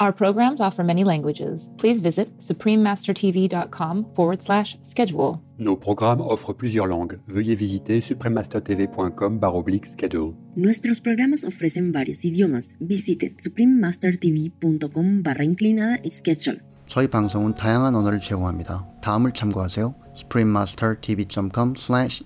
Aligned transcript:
Our 0.00 0.12
programs 0.12 0.60
offer 0.60 0.82
many 0.82 1.04
languages. 1.04 1.70
Please 1.78 2.00
visit 2.00 2.36
suprememastertv.com 2.38 4.06
forward 4.14 4.42
slash 4.42 4.76
schedule. 4.82 5.40
Nos 5.58 5.76
programmes 5.76 6.22
offrent 6.22 6.58
plusieurs 6.58 6.88
langues. 6.88 7.20
Veuillez 7.28 7.54
visiter 7.54 8.00
suprememastertv.com 8.00 9.38
baroblique 9.38 9.86
schedule. 9.86 10.34
Nuestros 10.56 11.00
programas 11.00 11.44
ofrecen 11.44 11.92
varios 11.92 12.24
idiomas. 12.24 12.74
Visite 12.80 13.36
suprememastertv.com 13.38 15.22
barra 15.22 15.44
inclinada 15.44 15.98
schedule. 16.10 16.58
저희 16.88 17.06
방송은 17.06 17.54
다양한 17.54 17.94
언어를 17.94 18.18
제공합니다. 18.18 18.84
다음을 19.02 19.32
참고하세요. 19.32 19.94
suprememastertv.com 20.14 21.74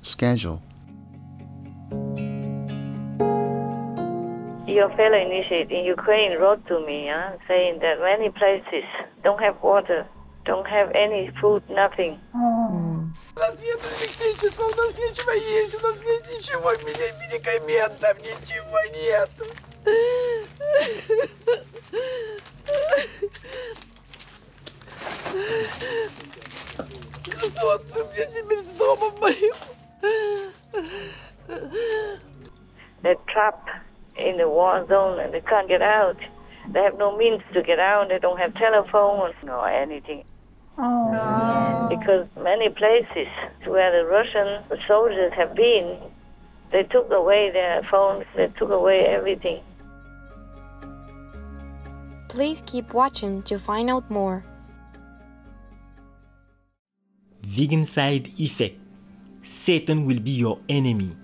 schedule 0.02 0.60
Your 4.70 4.88
fellow 4.96 5.16
initiate 5.16 5.70
in 5.70 5.84
Ukraine 5.84 6.38
wrote 6.40 6.66
to 6.66 6.84
me 6.84 7.08
uh, 7.08 7.36
saying 7.46 7.78
that 7.80 8.00
many 8.00 8.30
places 8.30 8.84
don't 9.22 9.40
have 9.40 9.62
water, 9.62 10.04
don't 10.44 10.66
have 10.66 10.90
any 10.94 11.30
food, 11.40 11.62
nothing. 11.70 12.18
У 12.34 13.38
нас 13.38 13.54
нет 13.60 13.78
электричества, 14.00 14.64
у 14.64 14.74
нас 14.74 14.98
нечего 14.98 15.30
есть, 15.30 15.74
у 15.80 15.86
нас 15.86 15.96
нет 16.04 16.26
ничего, 16.34 16.72
мини- 16.84 17.14
медикаментов, 17.20 18.18
ничего 18.18 18.80
нет. 18.92 19.30
Что 27.24 28.04
мне 28.12 28.26
теперь 28.26 28.62
с 28.64 28.78
домом 28.78 29.12
моим? 29.20 29.54
They're 33.02 33.16
trapped 33.26 33.68
in 34.17 34.37
the 34.37 34.47
war 34.47 34.85
zone 34.87 35.19
and 35.19 35.33
they 35.33 35.41
can't 35.41 35.67
get 35.67 35.81
out. 35.81 36.17
They 36.71 36.81
have 36.81 36.97
no 36.97 37.17
means 37.17 37.41
to 37.53 37.63
get 37.63 37.79
out. 37.79 38.09
They 38.09 38.19
don't 38.19 38.37
have 38.37 38.53
telephone 38.55 39.33
or 39.43 39.69
anything. 39.69 40.23
Oh, 40.77 41.87
Because 41.89 42.27
many 42.41 42.69
places 42.69 43.27
where 43.65 43.91
the 43.91 44.07
Russian 44.07 44.63
soldiers 44.87 45.33
have 45.33 45.53
been, 45.55 45.99
they 46.71 46.83
took 46.83 47.11
away 47.11 47.51
their 47.51 47.81
phones, 47.91 48.25
they 48.35 48.47
took 48.57 48.69
away 48.69 49.05
everything. 49.05 49.61
Please 52.29 52.63
keep 52.65 52.93
watching 52.93 53.43
to 53.43 53.59
find 53.59 53.89
out 53.89 54.09
more. 54.09 54.43
Vegan 57.43 57.85
side 57.85 58.31
effect. 58.37 58.77
Satan 59.43 60.05
will 60.05 60.19
be 60.19 60.31
your 60.31 60.59
enemy. 60.69 61.15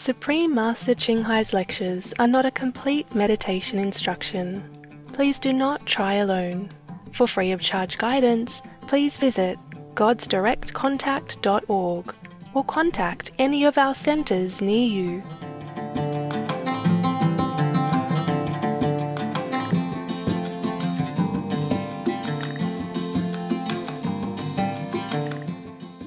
Supreme 0.00 0.54
Master 0.54 0.94
Ching 0.94 1.24
Hai's 1.24 1.52
lectures 1.52 2.14
are 2.18 2.26
not 2.26 2.46
a 2.46 2.50
complete 2.50 3.14
meditation 3.14 3.78
instruction. 3.78 4.64
Please 5.12 5.38
do 5.38 5.52
not 5.52 5.84
try 5.84 6.14
alone. 6.14 6.70
For 7.12 7.26
free 7.26 7.52
of 7.52 7.60
charge 7.60 7.98
guidance, 7.98 8.62
please 8.86 9.18
visit 9.18 9.58
godsdirectcontact.org 9.96 12.14
or 12.54 12.64
contact 12.64 13.32
any 13.38 13.66
of 13.66 13.76
our 13.76 13.94
centers 13.94 14.62
near 14.62 14.88
you. 14.88 15.22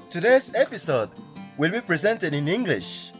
Today's 0.09 0.51
episode 0.55 1.11
will 1.59 1.71
be 1.71 1.81
presented 1.81 2.33
in 2.33 2.47
English 2.47 3.13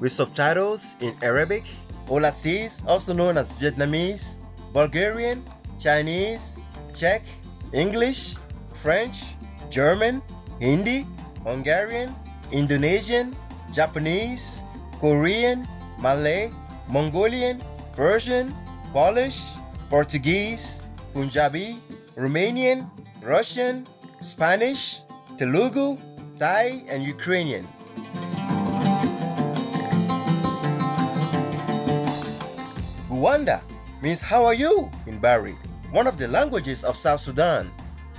with 0.00 0.10
subtitles 0.10 0.96
in 1.00 1.14
Arabic, 1.22 1.64
Aulacese, 2.08 2.82
also 2.88 3.12
known 3.12 3.38
as 3.38 3.56
Vietnamese, 3.56 4.38
Bulgarian, 4.72 5.44
Chinese, 5.78 6.58
Czech, 6.94 7.22
English, 7.72 8.34
French, 8.72 9.36
German, 9.70 10.22
Hindi, 10.58 11.06
Hungarian, 11.44 12.14
Indonesian, 12.50 13.36
Japanese, 13.72 14.64
Korean, 14.98 15.68
Malay, 16.00 16.50
Mongolian, 16.88 17.62
Persian, 17.94 18.56
Polish, 18.92 19.54
Portuguese, 19.88 20.82
Punjabi, 21.14 21.78
Romanian, 22.16 22.90
Russian, 23.22 23.86
Spanish, 24.18 25.02
Telugu, 25.38 25.96
Thai, 26.38 26.82
and 26.88 27.04
Ukrainian. 27.04 27.66
Rwanda 33.20 33.60
means 34.00 34.22
how 34.22 34.46
are 34.46 34.54
you 34.54 34.90
in 35.06 35.18
Bari, 35.18 35.54
one 35.90 36.06
of 36.06 36.16
the 36.16 36.26
languages 36.26 36.82
of 36.84 36.96
South 36.96 37.20
Sudan. 37.20 37.70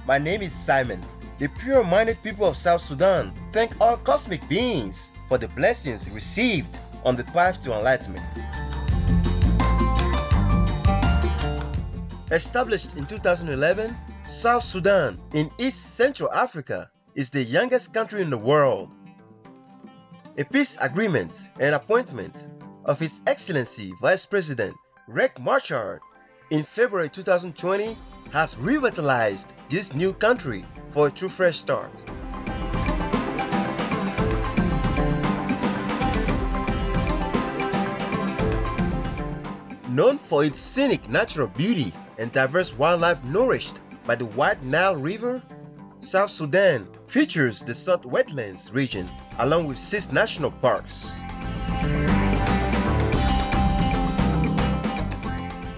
My 0.06 0.20
name 0.20 0.44
is 0.44 0.54
Simon. 0.54 1.02
The 1.40 1.48
pure 1.48 1.84
minded 1.84 2.22
people 2.22 2.46
of 2.46 2.56
South 2.56 2.82
Sudan 2.82 3.34
thank 3.52 3.74
all 3.82 3.98
cosmic 3.98 4.48
beings 4.48 5.12
for 5.28 5.40
the 5.40 5.48
blessings 5.48 6.08
received 6.12 6.78
on 7.04 7.16
the 7.16 7.24
path 7.24 7.60
to 7.62 7.76
enlightenment. 7.76 8.38
Established 12.30 12.96
in 12.96 13.08
2011, 13.08 13.98
South 14.30 14.64
Sudan 14.64 15.20
in 15.34 15.50
East 15.58 15.96
Central 15.96 16.32
Africa 16.32 16.92
is 17.16 17.32
the 17.32 17.42
youngest 17.42 17.92
country 17.92 18.22
in 18.22 18.30
the 18.30 18.38
world. 18.38 18.92
A 20.38 20.46
peace 20.46 20.78
agreement 20.80 21.50
and 21.60 21.74
appointment 21.74 22.50
of 22.86 23.00
His 23.00 23.22
Excellency 23.26 23.94
Vice 24.00 24.28
President 24.28 24.76
Riek 25.12 25.38
Machar 25.42 26.00
in 26.52 26.64
February 26.64 27.10
2020 27.10 27.98
has 28.32 28.58
revitalized 28.58 29.52
this 29.68 29.94
new 29.94 30.14
country 30.14 30.64
for 30.90 31.08
a 31.08 31.12
true 31.12 31.28
fresh 31.28 31.58
start. 31.58 31.92
Known 39.90 40.18
for 40.18 40.46
its 40.46 40.60
scenic 40.60 41.10
natural 41.10 41.48
beauty 41.50 41.92
and 42.18 42.32
diverse 42.32 42.74
wildlife 42.74 43.22
nourished 43.26 43.82
by 44.06 44.16
the 44.16 44.28
White 44.28 44.64
Nile 44.64 44.96
River, 44.96 45.42
South 46.00 46.30
Sudan 46.30 46.88
features 47.06 47.62
the 47.66 47.76
Sudd 47.76 48.04
Wetlands 48.04 48.74
region 48.74 49.10
along 49.40 49.68
with 49.68 49.78
six 49.78 50.10
national 50.14 50.52
parks. 50.52 51.18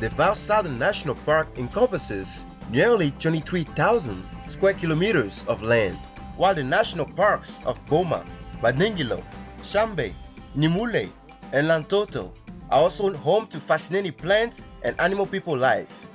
The 0.04 0.10
Val 0.10 0.36
Southern 0.36 0.78
National 0.78 1.16
Park 1.16 1.48
encompasses 1.58 2.46
nearly 2.70 3.12
23,000 3.12 4.22
square 4.46 4.74
kilometers 4.74 5.46
of 5.48 5.64
land, 5.64 5.96
while 6.36 6.54
the 6.54 6.62
national 6.62 7.06
parks 7.06 7.62
of 7.66 7.80
Boma, 7.86 8.26
Badingilo, 8.62 9.24
Shambe, 9.62 10.12
Nimule, 10.58 11.10
and 11.54 11.68
Lantoto 11.68 12.34
are 12.70 12.82
also 12.82 13.14
home 13.14 13.48
to 13.48 13.62
fascinating 13.62 14.12
plant 14.12 14.66
and 14.82 14.94
animal 15.00 15.26
people 15.26 15.56
life. 15.56 16.10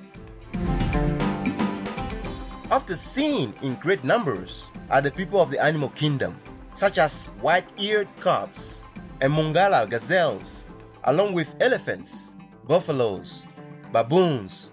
After 2.71 2.95
seen 2.95 3.55
in 3.63 3.77
great 3.77 4.05
numbers 4.05 4.71
are 4.91 5.01
the 5.01 5.11
people 5.11 5.41
of 5.41 5.51
the 5.51 5.65
animal 5.65 5.89
kingdom, 5.89 6.39
such 6.71 6.99
as 6.99 7.29
white-eared 7.41 8.09
kobs 8.21 8.85
and 9.23 9.33
Mongala 9.33 9.89
gazelles, 9.89 10.67
along 11.05 11.33
with 11.33 11.57
elephants, 11.59 12.37
buffaloes, 12.67 13.48
baboons, 13.93 14.73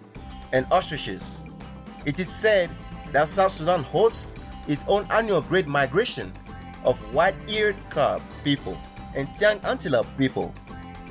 and 0.53 0.65
ostriches. 0.71 1.43
It 2.05 2.19
is 2.19 2.29
said 2.29 2.69
that 3.11 3.27
South 3.27 3.51
Sudan 3.51 3.83
hosts 3.83 4.35
its 4.67 4.83
own 4.87 5.05
annual 5.11 5.41
great 5.41 5.67
migration 5.67 6.31
of 6.83 6.99
white-eared 7.13 7.75
kob 7.89 8.21
people 8.43 8.77
and 9.15 9.27
Tiang 9.29 9.63
antelope 9.63 10.07
people, 10.17 10.53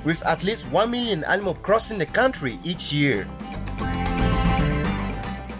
with 0.03 0.25
at 0.25 0.43
least 0.43 0.65
1 0.71 0.89
million 0.89 1.23
animals 1.25 1.57
crossing 1.61 1.97
the 1.97 2.05
country 2.05 2.59
each 2.63 2.93
year. 2.93 3.27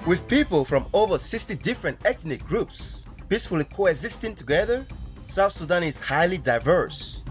With 0.07 0.27
people 0.27 0.63
from 0.63 0.85
over 0.93 1.17
60 1.17 1.55
different 1.57 1.97
ethnic 2.05 2.45
groups 2.45 3.07
peacefully 3.27 3.63
coexisting 3.63 4.35
together, 4.35 4.85
South 5.23 5.51
Sudan 5.51 5.83
is 5.83 5.99
highly 5.99 6.37
diverse. 6.37 7.21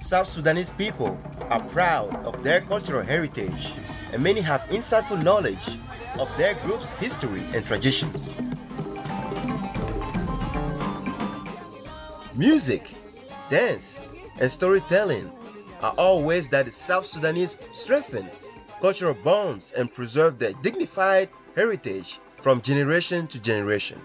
South 0.00 0.26
Sudanese 0.26 0.70
people 0.70 1.18
are 1.50 1.60
proud 1.68 2.14
of 2.26 2.42
their 2.42 2.60
cultural 2.60 3.02
heritage, 3.02 3.74
and 4.12 4.22
many 4.22 4.40
have 4.40 4.62
insightful 4.68 5.22
knowledge 5.22 5.78
of 6.18 6.28
their 6.36 6.54
group's 6.54 6.92
history 6.94 7.42
and 7.52 7.66
traditions. 7.66 8.40
Music, 12.34 12.94
dance, 13.48 14.04
and 14.40 14.50
storytelling 14.50 15.30
are 15.82 15.94
all 15.96 16.22
ways 16.22 16.48
that 16.48 16.66
the 16.66 16.72
South 16.72 17.06
Sudanese 17.06 17.56
strengthen 17.72 18.28
cultural 18.80 19.14
bonds 19.24 19.72
and 19.72 19.92
preserve 19.92 20.38
their 20.38 20.52
dignified 20.62 21.28
heritage 21.54 22.18
from 22.36 22.60
generation 22.60 23.26
to 23.28 23.40
generation. 23.40 23.98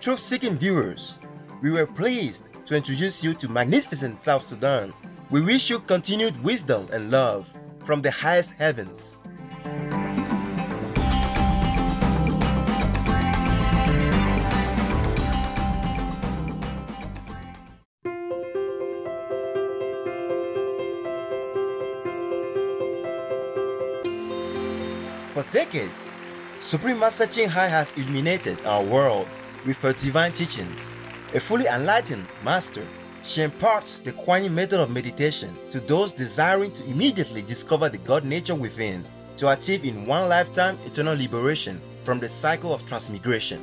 Truth 0.00 0.20
seeking 0.20 0.56
viewers, 0.56 1.18
we 1.62 1.70
were 1.70 1.86
pleased 1.86 2.48
to 2.66 2.76
introduce 2.76 3.24
you 3.24 3.34
to 3.34 3.48
magnificent 3.48 4.22
South 4.22 4.42
Sudan. 4.44 4.92
We 5.30 5.40
wish 5.42 5.70
you 5.70 5.78
continued 5.78 6.42
wisdom 6.42 6.88
and 6.92 7.08
love 7.08 7.48
from 7.84 8.02
the 8.02 8.10
highest 8.10 8.54
heavens. 8.54 9.16
For 25.32 25.44
decades, 25.52 26.10
Supreme 26.58 26.98
Master 26.98 27.28
Ching 27.28 27.48
Hai 27.48 27.68
has 27.68 27.92
illuminated 27.92 28.66
our 28.66 28.82
world 28.82 29.28
with 29.64 29.80
her 29.82 29.92
divine 29.92 30.32
teachings. 30.32 31.00
A 31.34 31.38
fully 31.38 31.66
enlightened 31.66 32.26
master, 32.44 32.84
she 33.22 33.42
imparts 33.42 34.00
the 34.00 34.12
Kuan 34.12 34.54
method 34.54 34.80
of 34.80 34.90
meditation 34.90 35.56
to 35.70 35.80
those 35.80 36.12
desiring 36.12 36.72
to 36.72 36.84
immediately 36.84 37.42
discover 37.42 37.88
the 37.88 37.98
God 37.98 38.24
nature 38.24 38.54
within 38.54 39.04
to 39.36 39.50
achieve 39.50 39.84
in 39.84 40.06
one 40.06 40.28
lifetime 40.28 40.78
eternal 40.84 41.16
liberation 41.16 41.80
from 42.04 42.18
the 42.18 42.28
cycle 42.28 42.74
of 42.74 42.86
transmigration. 42.86 43.60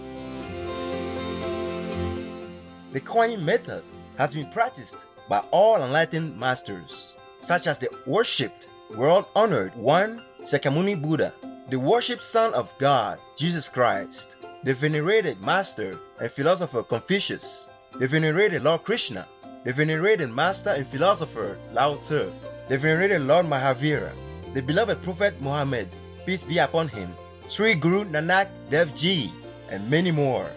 The 2.94 3.02
Kuan 3.02 3.44
method 3.44 3.84
has 4.18 4.34
been 4.34 4.50
practiced 4.52 5.06
by 5.30 5.40
all 5.52 5.84
enlightened 5.84 6.38
masters, 6.40 7.18
such 7.38 7.68
as 7.68 7.78
the 7.78 7.90
worshipped, 8.06 8.70
world 8.96 9.26
honored 9.36 9.76
one 9.76 10.24
Sakyamuni 10.42 11.02
Buddha, 11.02 11.34
the 11.70 11.80
worshipped 11.80 12.24
Son 12.24 12.54
of 12.54 12.76
God, 12.78 13.20
Jesus 13.36 13.68
Christ, 13.68 14.38
the 14.64 14.74
venerated 14.74 15.42
Master 15.42 16.00
and 16.20 16.32
Philosopher 16.32 16.84
Confucius, 16.84 17.70
the 18.00 18.08
venerated 18.08 18.64
Lord 18.64 18.84
Krishna, 18.84 19.28
the 19.64 19.74
venerated 19.74 20.30
Master 20.30 20.72
and 20.72 20.88
Philosopher 20.88 21.58
Lao 21.74 21.96
Tzu, 21.96 22.32
the 22.70 22.78
venerated 22.78 23.22
Lord 23.22 23.46
Mahavira, 23.46 24.14
the 24.54 24.62
beloved 24.62 25.02
Prophet 25.04 25.40
Muhammad, 25.42 25.90
peace 26.26 26.44
be 26.44 26.58
upon 26.58 26.88
him, 26.88 27.14
Sri 27.48 27.74
Guru 27.76 28.06
Nanak 28.06 28.48
Dev 28.70 28.96
Ji, 28.96 29.32
and 29.70 29.90
many 29.90 30.12
more. 30.12 30.52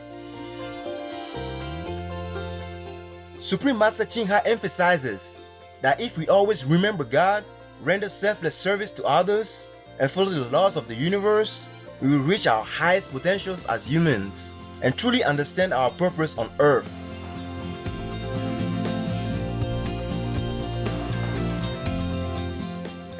Supreme 3.39 3.79
Master 3.79 4.05
Ching 4.05 4.27
Hai 4.27 4.43
emphasizes 4.45 5.39
that 5.81 6.01
if 6.01 6.19
we 6.19 6.29
always 6.29 6.65
remember 6.65 7.05
God, 7.05 7.45
render 7.83 8.09
selfless 8.09 8.55
service 8.55 8.91
to 8.93 9.05
others, 9.05 9.69
and 9.99 10.11
follow 10.11 10.31
the 10.31 10.51
laws 10.51 10.77
of 10.77 10.89
the 10.89 10.95
universe, 10.95 11.69
we 12.01 12.11
will 12.11 12.25
reach 12.25 12.47
our 12.47 12.65
highest 12.65 13.13
potentials 13.13 13.65
as 13.67 13.91
humans 13.91 14.53
and 14.83 14.97
truly 14.97 15.25
understand 15.25 15.73
our 15.73 15.91
purpose 15.91 16.37
on 16.39 16.51
earth. 16.59 17.00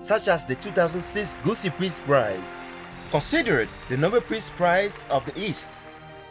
such 0.00 0.28
as 0.28 0.46
the 0.46 0.54
2006 0.54 1.36
Gusi 1.44 1.78
Peace 1.78 2.00
Prize, 2.00 2.66
considered 3.10 3.68
the 3.90 3.96
Nobel 3.98 4.22
Peace 4.22 4.48
Prize 4.48 5.06
of 5.10 5.24
the 5.26 5.38
East, 5.38 5.80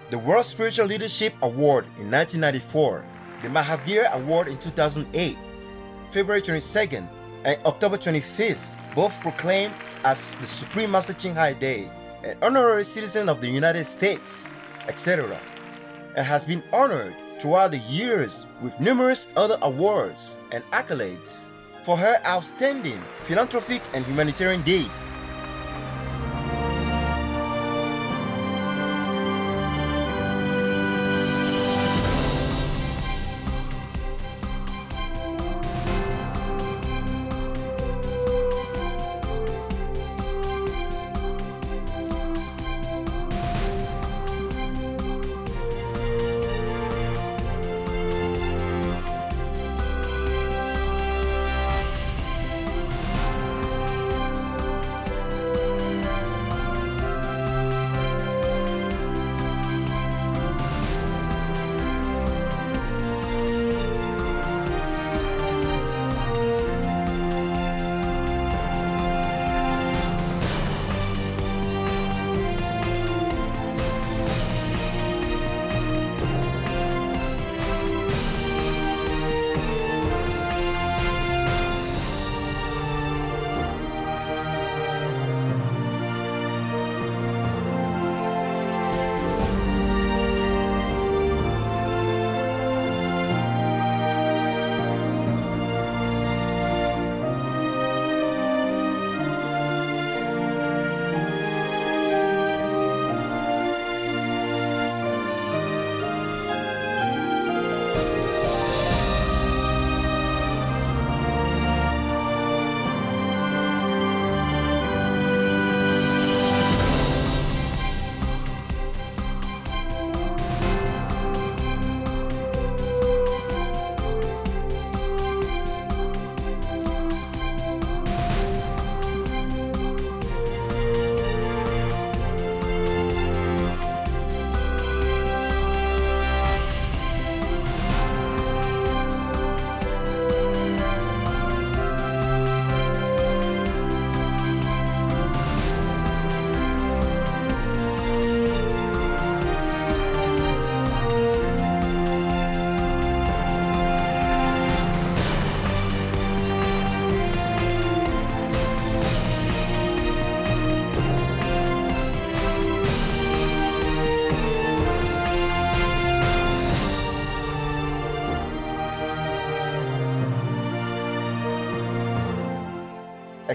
the 0.10 0.18
World 0.18 0.45
Spiritual 0.45 0.88
Leadership 0.88 1.36
Award 1.44 1.86
in 2.00 2.10
1994, 2.10 3.06
the 3.44 3.48
Mahavir 3.48 4.12
Award 4.12 4.48
in 4.48 4.57
2008, 4.57 5.38
February 6.10 6.42
22nd 6.42 7.07
and 7.45 7.60
October 7.66 7.98
25th, 7.98 8.57
both 8.95 9.18
proclaimed 9.21 9.74
as 10.04 10.33
the 10.36 10.48
Supreme 10.48 10.89
Master 10.89 11.13
Ching 11.13 11.36
Hai 11.36 11.54
Day, 11.54 11.92
an 12.24 12.38
honorary 12.42 12.83
citizen 12.83 13.30
of 13.30 13.39
the 13.39 13.48
United 13.48 13.86
States, 13.86 14.50
etc., 14.88 15.39
and 16.15 16.25
has 16.25 16.44
been 16.44 16.63
honored 16.74 17.15
throughout 17.39 17.69
the 17.72 17.77
years 17.88 18.48
with 18.63 18.79
numerous 18.79 19.27
other 19.36 19.60
awards 19.62 20.39
and 20.51 20.63
accolades 20.72 21.51
for 21.89 21.98
her 21.98 22.22
outstanding 22.24 23.01
philanthropic 23.22 23.81
and 23.96 24.05
humanitarian 24.05 24.62
deeds. 24.62 25.12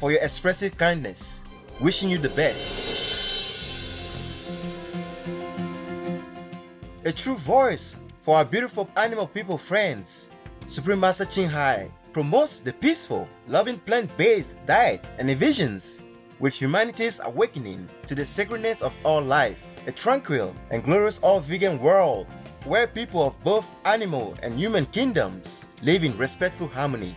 for 0.00 0.10
your 0.10 0.22
expressive 0.22 0.76
kindness. 0.78 1.44
Wishing 1.78 2.08
you 2.08 2.16
the 2.16 2.30
best. 2.30 2.66
A 7.04 7.12
true 7.12 7.36
voice 7.36 7.96
for 8.20 8.38
our 8.38 8.44
beautiful 8.44 8.88
animal 8.96 9.26
people 9.26 9.58
friends. 9.58 10.30
Supreme 10.64 11.00
Master 11.00 11.26
Ching 11.26 11.48
Hai 11.48 11.90
promotes 12.12 12.60
the 12.60 12.72
peaceful, 12.72 13.28
loving 13.46 13.78
plant-based 13.78 14.56
diet 14.66 15.04
and 15.18 15.28
visions 15.36 16.02
with 16.38 16.54
humanity's 16.54 17.20
awakening 17.24 17.86
to 18.06 18.14
the 18.14 18.24
sacredness 18.24 18.80
of 18.82 18.96
all 19.04 19.20
life, 19.20 19.62
a 19.86 19.92
tranquil 19.92 20.56
and 20.70 20.82
glorious 20.82 21.18
all-vegan 21.18 21.78
world 21.78 22.26
where 22.64 22.86
people 22.86 23.22
of 23.22 23.42
both 23.44 23.70
animal 23.84 24.34
and 24.42 24.58
human 24.58 24.86
kingdoms 24.86 25.68
live 25.82 26.04
in 26.04 26.16
respectful 26.16 26.68
harmony. 26.68 27.16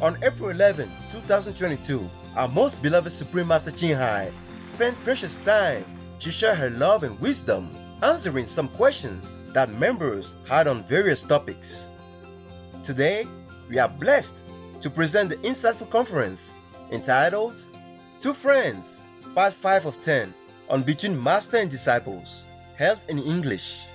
On 0.00 0.16
April 0.22 0.50
11, 0.50 0.88
2022, 1.10 2.08
our 2.36 2.48
most 2.48 2.80
beloved 2.80 3.10
Supreme 3.10 3.48
Master 3.48 3.72
Ching 3.72 3.96
Hai 3.96 4.30
spent 4.58 4.96
precious 5.02 5.38
time 5.38 5.84
to 6.20 6.30
share 6.30 6.54
her 6.54 6.70
love 6.70 7.02
and 7.02 7.18
wisdom, 7.18 7.68
answering 8.02 8.46
some 8.46 8.68
questions 8.68 9.36
that 9.54 9.74
members 9.74 10.36
had 10.46 10.68
on 10.68 10.84
various 10.84 11.24
topics. 11.24 11.90
Today, 12.84 13.26
we 13.68 13.80
are 13.80 13.88
blessed 13.88 14.40
to 14.82 14.88
present 14.88 15.30
the 15.30 15.36
insightful 15.38 15.90
conference 15.90 16.60
entitled 16.92 17.64
Two 18.20 18.34
Friends, 18.34 19.08
Part 19.34 19.52
5 19.52 19.86
of 19.86 20.00
10 20.00 20.32
on 20.68 20.84
Between 20.84 21.20
Master 21.20 21.56
and 21.56 21.68
Disciples, 21.68 22.46
held 22.76 23.00
in 23.08 23.18
English. 23.18 23.88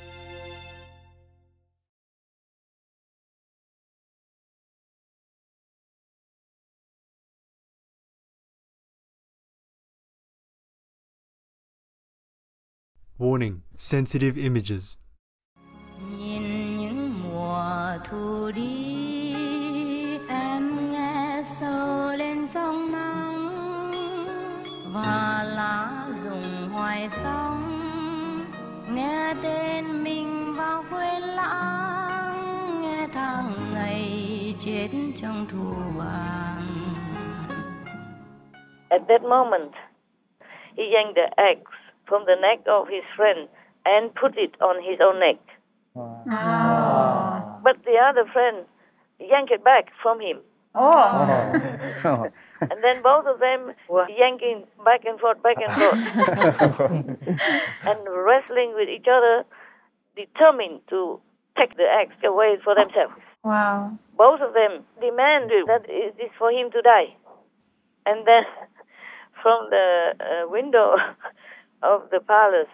Warning. 13.20 13.62
Sensitive 13.78 14.38
Images. 14.38 14.98
Nhìn 16.18 16.78
những 16.78 17.14
mùa 17.24 17.98
thu 18.10 18.52
đi 18.56 19.36
em 20.30 20.92
nghe 20.92 21.42
sâu 21.44 22.16
lên 22.18 22.48
trong 22.48 22.92
nắng 22.92 23.52
và 24.94 25.44
lá 25.56 26.06
rụng 26.24 26.70
hoài 26.72 27.10
sóng. 27.10 27.80
Nghe 28.90 29.34
tên 29.44 30.04
mình 30.04 30.54
vào 30.58 30.84
quên 30.92 31.22
lãng 31.22 32.82
nghe 32.82 33.08
tháng 33.14 33.74
ngày 33.74 34.56
chết 34.60 34.88
trong 35.16 35.46
thu 35.50 35.74
vàng. 35.98 36.68
At 38.90 39.02
that 39.08 39.22
moment, 39.22 39.72
he 40.78 40.84
yanked 40.94 41.16
the 41.16 41.30
axe 41.36 41.83
from 42.08 42.26
the 42.26 42.36
neck 42.40 42.66
of 42.68 42.88
his 42.88 43.04
friend 43.16 43.48
and 43.86 44.14
put 44.16 44.38
it 44.38 44.56
on 44.62 44.82
his 44.84 45.00
own 45.02 45.20
neck. 45.20 45.40
But 47.64 47.84
the 47.86 47.98
other 47.98 48.26
friend 48.32 48.66
yanked 49.20 49.52
it 49.52 49.64
back 49.64 49.92
from 50.02 50.20
him. 50.20 50.40
Oh! 50.76 50.90
and 52.62 52.84
then 52.84 53.02
both 53.04 53.26
of 53.28 53.40
them 53.40 53.74
were 53.90 54.08
yanking 54.10 54.66
back 54.84 55.06
and 55.06 55.20
forth, 55.20 55.42
back 55.44 55.58
and 55.62 55.72
forth, 55.74 56.00
and 57.86 58.00
wrestling 58.10 58.74
with 58.76 58.90
each 58.90 59.06
other, 59.08 59.46
determined 60.16 60.82
to 60.90 61.20
take 61.58 61.78
the 61.78 61.86
axe 61.86 62.16
away 62.24 62.58
for 62.64 62.74
themselves. 62.76 63.14
Wow. 63.44 63.98
Both 64.18 64.42
of 64.42 64.54
them 64.54 64.84
demanded 65.00 65.68
that 65.68 65.86
it 65.88 66.16
is 66.20 66.32
for 66.38 66.50
him 66.52 66.72
to 66.72 66.82
die. 66.82 67.16
And 68.06 68.26
then 68.26 68.44
from 69.42 69.70
the 69.70 70.14
uh, 70.20 70.50
window 70.50 70.96
of 71.84 72.10
the 72.12 72.20
palace, 72.20 72.72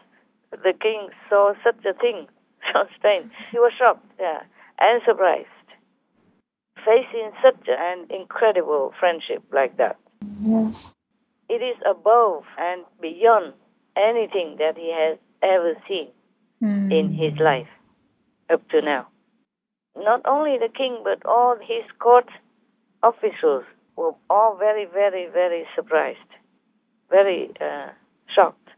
the 0.52 0.74
king 0.80 1.10
saw 1.30 1.54
such 1.64 1.84
a 1.86 1.94
thing, 1.94 2.28
so 2.74 2.86
strange. 2.98 3.32
He 3.52 3.60
was 3.60 3.74
shocked, 3.78 4.06
yeah, 4.20 4.42
and 4.80 5.02
surprised, 5.06 5.48
facing 6.86 7.32
such 7.44 7.68
an 7.68 8.08
incredible 8.10 8.94
friendship 9.00 9.44
like 9.52 9.78
that. 9.78 9.98
Yes. 10.42 10.94
It 11.50 11.62
is 11.64 11.78
above 11.90 12.44
and 12.58 12.84
beyond 13.02 13.54
anything 13.98 14.58
that 14.60 14.78
he 14.78 14.94
has 14.94 15.18
ever 15.42 15.74
seen 15.88 16.10
in 16.62 17.14
his 17.14 17.40
life 17.40 17.68
up 18.50 18.68
to 18.70 18.82
now. 18.82 19.08
Not 19.96 20.22
only 20.26 20.58
the 20.58 20.70
king, 20.70 21.00
but 21.04 21.26
all 21.26 21.56
his 21.60 21.84
court 22.00 22.30
officials 23.04 23.64
were 23.96 24.14
all 24.30 24.58
very, 24.58 24.86
very, 24.86 25.28
very 25.32 25.66
surprised, 25.76 26.20
very 27.10 27.52
uh, 27.60 27.90
shocked. 28.34 28.69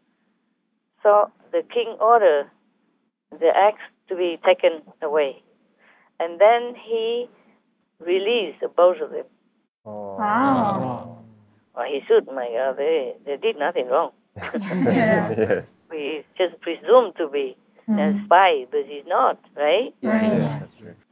So 1.03 1.31
the 1.51 1.63
king 1.73 1.95
ordered 1.99 2.49
the 3.31 3.51
axe 3.55 3.81
to 4.09 4.15
be 4.15 4.39
taken 4.45 4.81
away. 5.01 5.41
And 6.19 6.39
then 6.39 6.75
he 6.75 7.27
released 7.99 8.63
both 8.75 8.97
of 9.01 9.11
them. 9.11 9.25
Oh. 9.85 10.17
Wow. 10.17 11.17
Well, 11.75 11.85
he 11.85 12.01
should, 12.07 12.27
my 12.27 12.49
God, 12.53 12.77
they, 12.77 13.13
they 13.25 13.37
did 13.37 13.57
nothing 13.57 13.87
wrong. 13.87 14.11
Yes. 14.35 15.71
We 15.89 16.23
just 16.37 16.59
presumed 16.61 17.15
to 17.17 17.27
be 17.27 17.57
hmm. 17.85 17.99
a 17.99 18.23
spy, 18.25 18.65
but 18.71 18.81
he's 18.87 19.05
not, 19.07 19.39
right? 19.55 19.93
Right. 20.01 20.61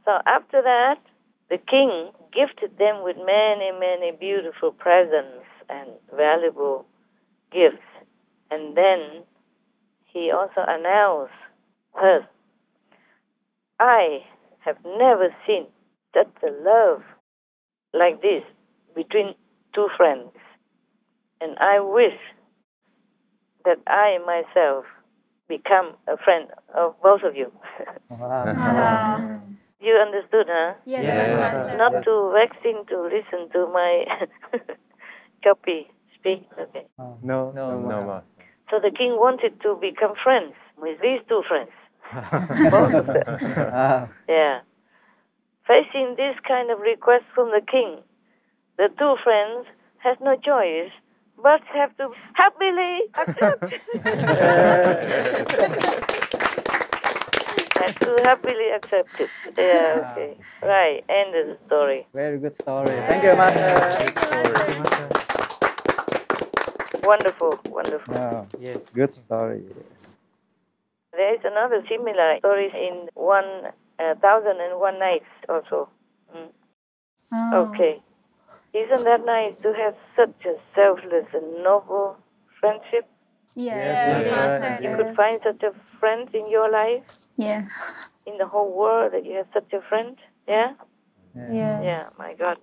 So 0.04 0.18
after 0.26 0.62
that, 0.62 0.98
the 1.50 1.58
king 1.58 2.12
gifted 2.32 2.78
them 2.78 3.02
with 3.02 3.16
many, 3.16 3.72
many 3.72 4.12
beautiful 4.18 4.70
presents 4.72 5.44
and 5.68 5.90
valuable 6.16 6.86
gifts. 7.52 7.82
And 8.50 8.76
then 8.76 9.24
he 10.12 10.30
also 10.30 10.62
announced 10.66 11.32
her, 11.94 12.26
I 13.78 14.20
have 14.60 14.76
never 14.84 15.34
seen 15.46 15.66
such 16.14 16.28
a 16.42 16.50
love 16.62 17.02
like 17.94 18.20
this 18.22 18.42
between 18.94 19.34
two 19.74 19.88
friends. 19.96 20.30
And 21.40 21.56
I 21.58 21.80
wish 21.80 22.18
that 23.64 23.78
I 23.86 24.18
myself 24.26 24.84
become 25.48 25.94
a 26.06 26.16
friend 26.16 26.48
of 26.74 26.94
both 27.02 27.22
of 27.22 27.34
you. 27.36 27.50
You 29.82 29.94
understood, 29.94 30.46
huh? 30.48 30.74
Yes, 30.84 31.04
Yes. 31.04 31.34
Master. 31.34 31.76
Not 31.78 32.04
too 32.04 32.32
vexing 32.34 32.84
to 32.90 33.00
listen 33.02 33.48
to 33.52 33.66
my 33.72 34.04
Copy. 35.44 35.88
Speak. 36.18 36.46
Okay. 36.60 36.84
No, 36.98 37.50
no, 37.54 37.80
no, 37.80 37.88
Master. 37.88 38.22
So 38.70 38.78
the 38.78 38.90
king 38.90 39.16
wanted 39.18 39.60
to 39.62 39.76
become 39.80 40.14
friends 40.22 40.54
with 40.78 41.00
these 41.02 41.20
two 41.28 41.42
friends. 41.48 41.70
Both 42.70 42.94
of 42.94 43.06
them. 43.06 43.24
Ah. 43.72 44.08
Yeah. 44.28 44.60
Facing 45.66 46.14
this 46.16 46.36
kind 46.46 46.70
of 46.70 46.80
request 46.80 47.24
from 47.34 47.50
the 47.50 47.60
king, 47.60 47.98
the 48.76 48.88
two 48.98 49.16
friends 49.22 49.66
has 49.98 50.16
no 50.20 50.36
choice 50.36 50.90
but 51.42 51.60
have 51.72 51.96
to 51.96 52.10
happily 52.34 53.02
accept. 53.14 53.62
have 57.80 57.98
to 58.00 58.18
happily 58.24 58.70
accept 58.74 59.20
it. 59.20 59.30
Yeah, 59.56 60.12
okay. 60.12 60.36
Right, 60.62 61.04
end 61.08 61.34
of 61.34 61.46
the 61.46 61.58
story. 61.66 62.06
Very 62.14 62.38
good 62.38 62.54
story. 62.54 62.88
Thank 63.08 63.24
you, 63.24 63.34
Master. 63.36 65.16
Wonderful, 67.10 67.58
wonderful. 67.66 68.16
Oh, 68.16 68.46
yes. 68.60 68.88
Good 68.90 69.12
story. 69.12 69.64
Yes. 69.90 70.16
There 71.10 71.34
is 71.34 71.40
another 71.42 71.82
similar 71.88 72.38
story 72.38 72.70
in 72.72 73.08
one 73.14 73.50
uh, 73.98 74.14
thousand 74.22 74.60
and 74.60 74.78
one 74.78 75.00
nights 75.00 75.32
also. 75.48 75.88
Mm. 76.32 76.50
Okay. 77.62 78.00
Isn't 78.72 79.04
that 79.10 79.26
nice 79.26 79.54
to 79.62 79.72
have 79.74 79.96
such 80.14 80.38
a 80.46 80.54
selfless 80.76 81.26
and 81.34 81.64
noble 81.64 82.16
friendship? 82.60 83.06
Yes, 83.56 84.22
yes, 84.24 84.30
Master. 84.30 84.88
You 84.88 84.96
could 84.96 85.16
find 85.16 85.40
such 85.42 85.62
a 85.64 85.72
friend 85.98 86.28
in 86.32 86.48
your 86.48 86.70
life, 86.70 87.02
Yeah. 87.36 87.66
in 88.24 88.38
the 88.38 88.46
whole 88.46 88.72
world, 88.72 89.14
that 89.14 89.26
you 89.26 89.34
have 89.34 89.48
such 89.52 89.72
a 89.72 89.80
friend. 89.88 90.16
Yeah? 90.46 90.74
Yes. 91.34 91.82
Yeah, 91.90 92.04
my 92.18 92.34
God. 92.34 92.58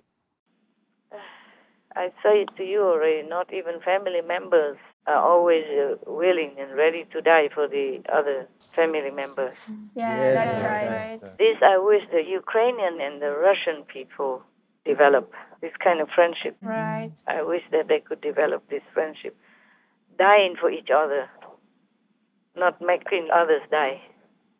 I 1.96 2.08
say 2.22 2.42
it 2.42 2.50
to 2.56 2.64
you 2.64 2.82
already, 2.82 3.26
not 3.26 3.52
even 3.52 3.80
family 3.80 4.20
members 4.20 4.76
are 5.06 5.16
always 5.16 5.64
uh, 5.64 5.96
willing 6.06 6.54
and 6.58 6.76
ready 6.76 7.06
to 7.12 7.20
die 7.20 7.48
for 7.54 7.66
the 7.66 8.02
other 8.12 8.46
family 8.74 9.10
members. 9.10 9.56
Yeah, 9.94 10.16
Yes, 10.16 10.46
that's 10.46 10.58
yes, 10.58 10.72
right. 10.72 11.20
yes. 11.22 11.32
This 11.38 11.56
I 11.62 11.78
wish 11.78 12.02
the 12.12 12.22
Ukrainian 12.22 13.00
and 13.00 13.22
the 13.22 13.30
Russian 13.30 13.84
people 13.84 14.42
develop 14.84 15.32
this 15.60 15.72
kind 15.82 16.00
of 16.00 16.08
friendship. 16.14 16.56
Right. 16.62 17.12
I 17.26 17.42
wish 17.42 17.62
that 17.72 17.88
they 17.88 18.00
could 18.00 18.20
develop 18.20 18.68
this 18.68 18.82
friendship, 18.92 19.34
dying 20.18 20.56
for 20.60 20.70
each 20.70 20.90
other, 20.94 21.28
not 22.54 22.80
making 22.80 23.28
others 23.32 23.62
die. 23.70 24.00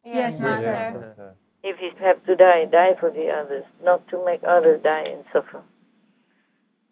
Yes, 0.04 0.40
Master. 0.40 1.34
If 1.62 1.76
you 1.82 1.90
have 2.00 2.24
to 2.24 2.36
die, 2.36 2.64
die 2.66 2.94
for 2.98 3.10
the 3.10 3.28
others, 3.30 3.64
not 3.82 4.06
to 4.08 4.24
make 4.24 4.40
others 4.46 4.80
die 4.82 5.04
and 5.14 5.24
suffer. 5.32 5.62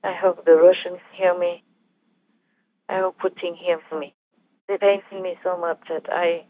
I 0.05 0.13
hope 0.15 0.45
the 0.45 0.53
Russians 0.55 1.01
hear 1.13 1.37
me. 1.39 1.63
I 2.89 2.99
hope 3.01 3.19
Putin 3.19 3.57
hears 3.57 3.81
me. 3.99 4.15
They 4.69 4.79
pain 4.79 5.03
me 5.23 5.37
so 5.43 5.57
much 5.59 5.81
that 5.89 6.07
I 6.11 6.45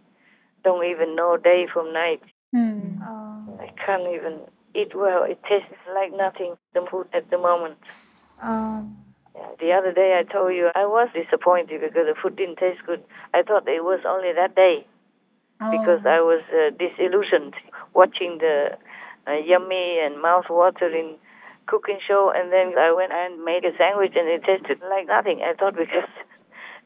don't 0.65 0.85
even 0.85 1.17
know 1.17 1.37
day 1.37 1.67
from 1.73 1.93
night. 1.93 2.23
Hmm. 2.53 3.03
I 3.61 3.71
can't 3.85 4.09
even 4.13 4.41
eat 4.75 4.95
well. 4.95 5.23
It 5.25 5.41
tastes 5.49 5.73
like 5.95 6.13
nothing, 6.13 6.57
the 6.75 6.87
food 6.91 7.09
at 7.15 7.31
the 7.31 7.39
moment. 7.39 7.79
Um, 8.43 8.97
Yeah, 9.35 9.49
The 9.61 9.73
other 9.73 9.93
day 9.93 10.19
I 10.19 10.23
told 10.31 10.55
you 10.55 10.71
I 10.75 10.87
was 10.87 11.09
disappointed 11.15 11.81
because 11.81 12.07
the 12.07 12.15
food 12.21 12.37
didn't 12.37 12.57
taste 12.57 12.81
good. 12.87 13.03
I 13.35 13.43
thought 13.43 13.69
it 13.69 13.85
was 13.85 14.01
only 14.07 14.33
that 14.33 14.55
day 14.55 14.87
because 15.71 16.01
I 16.07 16.21
was 16.21 16.43
uh, 16.53 16.71
disillusioned 16.77 17.55
watching 17.95 18.39
the 18.39 18.77
uh, 19.27 19.33
yummy 19.33 19.99
and 20.01 20.21
mouth-watering 20.21 21.17
cooking 21.67 21.99
show, 22.07 22.33
and 22.35 22.53
then 22.53 22.79
I 22.79 22.93
went 22.93 23.13
and 23.13 23.45
made 23.45 23.65
a 23.65 23.77
sandwich, 23.77 24.13
and 24.17 24.29
it 24.29 24.43
tasted 24.45 24.81
like 24.89 25.07
nothing. 25.07 25.43
I 25.43 25.55
thought 25.55 25.77
because 25.83 26.09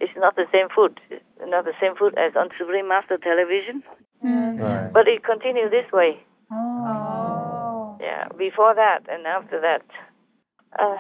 it's 0.01 0.17
not 0.17 0.37
the 0.37 0.47
same 0.53 0.69
food, 0.75 1.01
it's 1.11 1.25
not 1.41 1.65
the 1.65 1.77
same 1.81 1.97
food 1.97 2.15
as 2.19 2.37
on 2.37 2.49
Supreme 2.59 2.89
Master 2.89 3.19
Television, 3.19 3.83
yes. 4.23 4.91
but 4.93 5.09
it 5.09 5.25
continued 5.25 5.71
this 5.71 5.91
way. 5.93 6.21
Oh. 6.53 7.97
Yeah, 8.01 8.29
before 8.37 8.75
that 8.75 9.01
and 9.09 9.27
after 9.27 9.61
that, 9.61 9.85
uh, 10.79 10.97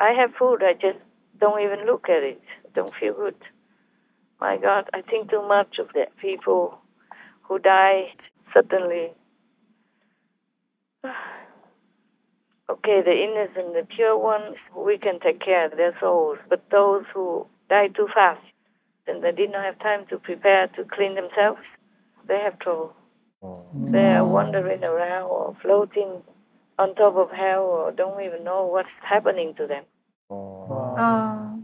I 0.00 0.12
have 0.12 0.30
food. 0.38 0.62
I 0.62 0.72
just 0.74 0.98
don't 1.40 1.60
even 1.60 1.86
look 1.86 2.08
at 2.08 2.22
it. 2.22 2.40
Don't 2.74 2.92
feel 2.98 3.14
good. 3.14 3.36
My 4.40 4.56
God, 4.56 4.88
I 4.92 5.02
think 5.02 5.30
too 5.30 5.46
much 5.46 5.78
of 5.78 5.88
the 5.94 6.06
people 6.20 6.78
who 7.42 7.58
died 7.58 8.16
suddenly. 8.52 9.12
Okay, 12.70 13.02
the 13.04 13.12
innocent, 13.12 13.74
the 13.74 13.86
pure 13.94 14.16
ones, 14.16 14.56
we 14.76 14.96
can 14.96 15.20
take 15.20 15.40
care 15.40 15.66
of 15.66 15.76
their 15.76 15.96
souls. 16.00 16.38
But 16.48 16.64
those 16.70 17.04
who 17.12 17.46
die 17.68 17.88
too 17.88 18.08
fast 18.14 18.40
and 19.06 19.22
they 19.22 19.32
did 19.32 19.52
not 19.52 19.64
have 19.64 19.78
time 19.80 20.06
to 20.08 20.18
prepare 20.18 20.68
to 20.68 20.84
clean 20.84 21.14
themselves, 21.14 21.60
they 22.26 22.38
have 22.38 22.58
trouble. 22.58 22.94
They 23.74 23.98
are 23.98 24.24
mm. 24.24 24.30
wandering 24.30 24.82
around 24.82 25.24
or 25.24 25.56
floating 25.60 26.22
on 26.78 26.94
top 26.94 27.16
of 27.16 27.30
hell 27.30 27.62
or 27.62 27.92
don't 27.92 28.22
even 28.22 28.42
know 28.42 28.64
what's 28.66 28.88
happening 29.02 29.54
to 29.58 29.66
them. 29.66 29.84
Oh. 30.30 31.60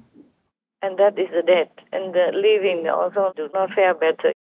And 0.82 0.98
that 0.98 1.18
is 1.18 1.28
the 1.30 1.42
dead. 1.42 1.70
And 1.92 2.14
the 2.14 2.30
living 2.34 2.86
also 2.88 3.32
do 3.34 3.48
not 3.54 3.70
fare 3.74 3.94
better. 3.94 4.32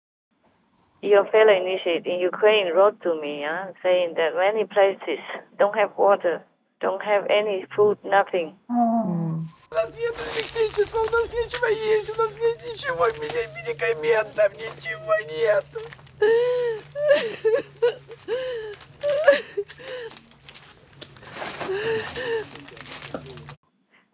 Your 1.01 1.25
fellow 1.25 1.51
initiate 1.53 2.05
in 2.05 2.19
Ukraine 2.19 2.73
wrote 2.73 3.01
to 3.01 3.19
me 3.19 3.43
huh, 3.45 3.73
saying 3.83 4.13
that 4.15 4.35
many 4.35 4.63
places 4.65 5.19
don't 5.59 5.75
have 5.75 5.91
water, 5.97 6.41
don't 6.79 7.03
have 7.03 7.27
any 7.29 7.65
food, 7.75 7.97
nothing. 8.05 8.55
Oh. 8.69 9.43
У 9.69 9.75
нас 9.75 9.89
нет 9.97 10.15
электричества, 10.35 10.99
у 10.99 11.09
нас 11.11 11.33
нечего 11.33 11.65
есть, 11.65 12.09
у 12.17 12.21
нас 12.21 12.31
нет 12.39 12.61
ничего, 12.63 13.07
мед- 13.19 13.49
медикаментов, 13.55 14.53
ничего 14.53 15.13
нет. 15.27 15.65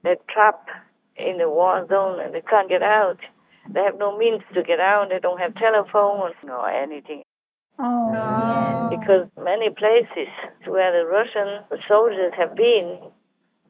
They're 0.02 0.16
trapped 0.30 0.70
in 1.18 1.38
the 1.38 1.50
war 1.50 1.86
zone 1.88 2.20
and 2.20 2.34
they 2.34 2.42
can't 2.42 2.70
get 2.70 2.82
out. 2.82 3.20
They 3.71 3.81
have 3.81 3.99
no 3.99 4.17
means 4.17 4.43
to 4.55 4.63
get 4.63 4.81
out. 4.81 5.09
They 5.11 5.19
don't 5.19 5.41
have 5.41 5.55
telephone 5.55 6.33
or 6.49 6.69
anything. 6.71 7.23
Oh. 7.79 8.89
Because 8.91 9.29
many 9.43 9.71
places 9.71 10.29
where 10.67 10.93
the 10.93 11.09
Russian 11.09 11.65
soldiers 11.89 12.33
have 12.37 12.55
been, 12.55 12.99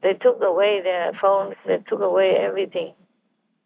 they 0.03 0.15
took 0.15 0.43
away 0.43 0.81
their 0.83 1.13
phones, 1.21 1.55
they 1.67 1.79
took 1.89 2.01
away 2.01 2.37
everything. 2.37 2.93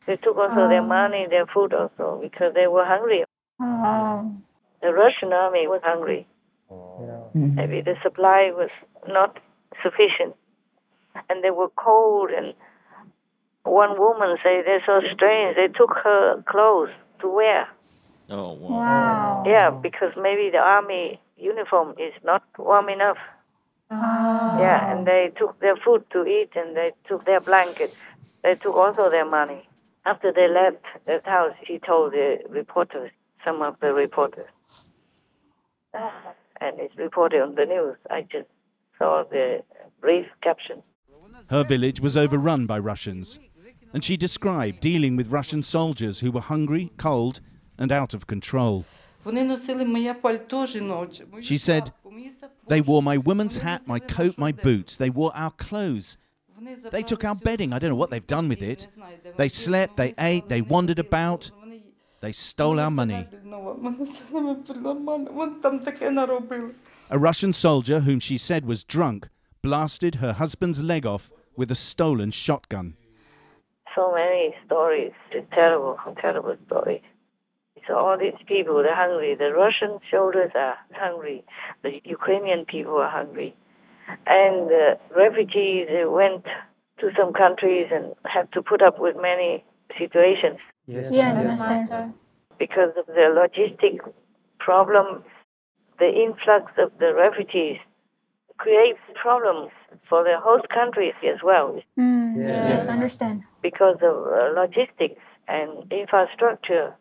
They 0.06 0.16
took 0.16 0.36
also 0.36 0.68
their 0.68 0.82
Oh. 0.82 0.86
money, 0.86 1.26
their 1.28 1.46
food 1.46 1.74
also, 1.74 2.20
because 2.22 2.54
they 2.54 2.66
were 2.66 2.84
hungry. 2.84 3.24
Oh. 3.60 4.30
The 4.80 4.92
Russian 4.92 5.32
army 5.32 5.66
was 5.66 5.80
hungry. 5.82 6.26
Yeah. 6.70 6.76
Mm-hmm. 7.34 7.54
Maybe 7.56 7.80
the 7.80 7.96
supply 8.02 8.52
was 8.54 8.70
not 9.08 9.38
sufficient. 9.82 10.36
And 11.28 11.42
they 11.42 11.50
were 11.50 11.68
cold 11.70 12.30
and 12.30 12.54
one 13.64 13.98
woman 13.98 14.36
said 14.42 14.64
they're 14.66 14.82
so 14.86 15.00
strange. 15.14 15.56
They 15.56 15.68
took 15.68 15.94
her 16.04 16.42
clothes 16.48 16.90
to 17.20 17.28
wear. 17.28 17.68
Oh, 18.30 18.52
Wow. 18.52 19.44
Yeah, 19.46 19.70
because 19.70 20.12
maybe 20.16 20.50
the 20.50 20.58
army 20.58 21.20
uniform 21.36 21.94
is 21.98 22.12
not 22.24 22.42
warm 22.58 22.88
enough. 22.88 23.16
Oh. 23.90 24.56
Yeah, 24.60 24.92
and 24.92 25.06
they 25.06 25.32
took 25.38 25.58
their 25.60 25.76
food 25.76 26.04
to 26.12 26.24
eat 26.26 26.50
and 26.54 26.76
they 26.76 26.92
took 27.08 27.24
their 27.24 27.40
blankets. 27.40 27.96
They 28.42 28.54
took 28.54 28.76
also 28.76 29.08
their 29.10 29.24
money. 29.24 29.66
After 30.04 30.32
they 30.32 30.48
left 30.48 30.84
that 31.06 31.26
house, 31.26 31.54
she 31.66 31.78
told 31.78 32.12
the 32.12 32.38
reporters, 32.48 33.10
some 33.44 33.62
of 33.62 33.76
the 33.80 33.92
reporters. 33.92 34.48
And 36.60 36.78
it's 36.78 36.96
reported 36.96 37.40
on 37.40 37.54
the 37.54 37.64
news. 37.64 37.96
I 38.10 38.22
just 38.22 38.48
saw 38.98 39.24
the 39.30 39.62
brief 40.00 40.26
caption. 40.42 40.82
Her 41.50 41.64
village 41.64 42.00
was 42.00 42.16
overrun 42.16 42.66
by 42.66 42.78
Russians, 42.78 43.38
and 43.92 44.04
she 44.04 44.16
described 44.16 44.80
dealing 44.80 45.16
with 45.16 45.32
Russian 45.32 45.62
soldiers 45.62 46.20
who 46.20 46.30
were 46.30 46.40
hungry, 46.40 46.92
cold, 46.96 47.40
and 47.78 47.92
out 47.92 48.14
of 48.14 48.26
control. 48.26 48.84
She 51.40 51.58
said, 51.58 51.92
They 52.68 52.80
wore 52.80 53.02
my 53.02 53.18
woman's 53.18 53.56
hat, 53.58 53.86
my 53.86 53.98
coat, 53.98 54.38
my 54.38 54.52
boots. 54.52 54.96
They 54.96 55.10
wore 55.10 55.32
our 55.34 55.50
clothes. 55.50 56.16
They 56.90 57.02
took 57.02 57.24
our 57.24 57.34
bedding. 57.34 57.72
I 57.72 57.78
don't 57.78 57.90
know 57.90 57.96
what 57.96 58.10
they've 58.10 58.26
done 58.26 58.48
with 58.48 58.62
it. 58.62 58.88
They 59.36 59.48
slept, 59.48 59.96
they 59.96 60.14
ate, 60.18 60.48
they 60.48 60.60
wandered 60.60 60.98
about. 60.98 61.50
They 62.20 62.32
stole 62.32 62.80
our 62.80 62.90
money. 62.90 63.28
A 67.10 67.18
Russian 67.18 67.52
soldier, 67.52 68.00
whom 68.00 68.20
she 68.20 68.38
said 68.38 68.66
was 68.66 68.82
drunk, 68.82 69.28
blasted 69.62 70.16
her 70.16 70.32
husband's 70.32 70.82
leg 70.82 71.06
off 71.06 71.30
with 71.56 71.70
a 71.70 71.76
stolen 71.76 72.30
shotgun. 72.30 72.96
So 73.98 74.12
many 74.14 74.54
stories. 74.64 75.10
It's 75.32 75.48
terrible, 75.52 75.98
terrible 76.20 76.56
stories. 76.66 77.02
So 77.88 77.96
all 77.96 78.16
these 78.16 78.38
people, 78.46 78.80
they're 78.84 78.94
hungry. 78.94 79.34
The 79.34 79.52
Russian 79.52 79.98
soldiers 80.08 80.52
are 80.54 80.76
hungry. 80.94 81.42
The 81.82 82.00
Ukrainian 82.04 82.64
people 82.64 82.98
are 82.98 83.10
hungry. 83.10 83.56
And 84.26 84.70
the 84.70 85.00
refugees 85.16 85.88
they 85.88 86.04
went 86.04 86.44
to 87.00 87.10
some 87.18 87.32
countries 87.32 87.88
and 87.90 88.14
have 88.24 88.48
to 88.52 88.62
put 88.62 88.82
up 88.82 89.00
with 89.00 89.16
many 89.20 89.64
situations 89.98 90.58
Yes, 90.86 91.08
yes 91.10 91.58
Master. 91.58 92.12
because 92.56 92.92
of 92.96 93.06
the 93.06 93.26
logistic 93.40 93.98
problems. 94.60 95.24
The 95.98 96.10
influx 96.26 96.70
of 96.78 96.92
the 97.00 97.12
refugees 97.14 97.78
creates 98.58 99.00
problems 99.14 99.70
for 100.08 100.24
the 100.24 100.38
host 100.40 100.68
countries 100.68 101.14
as 101.24 101.42
well 101.42 101.80
Mm, 101.98 102.36
yes. 102.68 102.88
understand. 102.88 103.44
because 103.62 103.96
of 104.02 104.16
uh, 104.26 104.52
logistics 104.60 105.22
and 105.48 105.90
infrastructure. 105.92 106.94